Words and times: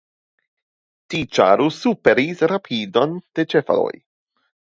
Tiu 1.13 1.27
ĉaro 1.37 1.67
superis 1.75 2.41
rapidon 2.53 3.15
de 3.39 3.47
ĉevaloj. 3.55 3.93